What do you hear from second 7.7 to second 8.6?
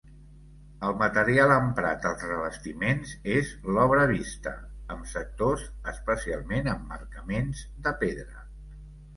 de pedra.